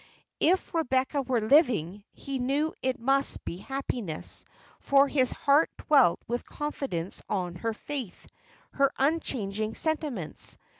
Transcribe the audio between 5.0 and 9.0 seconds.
his heart dwelt with confidence on her faith, her